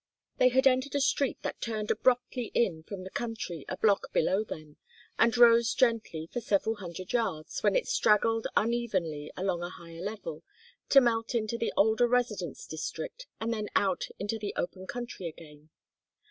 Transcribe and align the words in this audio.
They 0.39 0.49
had 0.49 0.65
entered 0.65 0.95
a 0.95 0.99
street 0.99 1.37
that 1.43 1.61
turned 1.61 1.91
abruptly 1.91 2.49
in 2.55 2.81
from 2.81 3.03
the 3.03 3.11
country 3.11 3.65
a 3.69 3.77
block 3.77 4.11
below 4.11 4.43
them, 4.43 4.77
and 5.19 5.37
rose 5.37 5.75
gently 5.75 6.27
for 6.33 6.41
several 6.41 6.77
hundred 6.77 7.13
yards, 7.13 7.61
when 7.61 7.75
it 7.75 7.87
straggled 7.87 8.47
unevenly 8.57 9.31
along 9.37 9.61
a 9.61 9.69
higher 9.69 10.01
level, 10.01 10.41
to 10.89 11.01
melt 11.01 11.35
into 11.35 11.55
the 11.55 11.71
older 11.77 12.07
residence 12.07 12.65
district 12.65 13.27
and 13.39 13.53
then 13.53 13.67
out 13.75 14.07
into 14.17 14.39
the 14.39 14.55
open 14.57 14.87
country 14.87 15.27
again. 15.27 15.69